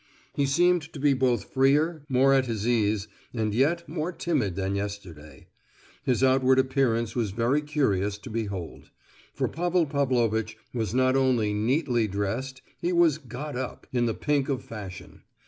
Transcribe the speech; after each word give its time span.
He 0.33 0.47
seemed 0.47 0.91
to 0.93 0.99
be 0.99 1.13
both 1.13 1.53
freer, 1.53 2.01
more 2.09 2.33
at 2.33 2.47
his 2.47 2.67
ease, 2.67 3.07
and 3.35 3.53
yet 3.53 3.87
more 3.87 4.11
timid 4.11 4.55
than 4.55 4.73
yesterday. 4.75 5.45
His 6.01 6.23
outward 6.23 6.57
appearance 6.57 7.15
was 7.15 7.29
very 7.29 7.61
curious 7.61 8.17
to 8.17 8.31
behold; 8.31 8.89
for 9.35 9.47
Pavel 9.47 9.85
Pavlovitch 9.85 10.57
was 10.73 10.95
not 10.95 11.15
only 11.15 11.53
neatly 11.53 12.07
dressed, 12.07 12.63
he 12.79 12.91
was 12.91 13.19
"got 13.19 13.55
up" 13.55 13.85
in 13.93 14.07
the 14.07 14.15
pink 14.15 14.49
of 14.49 14.63
fashion. 14.63 15.21